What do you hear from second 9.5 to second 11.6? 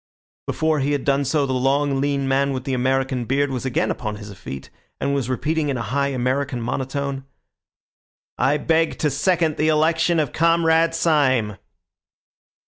the election of Comrade Syme."